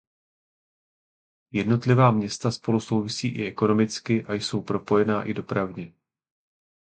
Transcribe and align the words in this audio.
Jednotlivá 1.53 2.11
města 2.11 2.51
spolu 2.51 2.79
souvisí 2.79 3.27
i 3.27 3.47
ekonomicky 3.47 4.23
a 4.25 4.33
jsou 4.33 4.61
propojená 4.61 5.23
i 5.23 5.33
dopravně. 5.33 5.93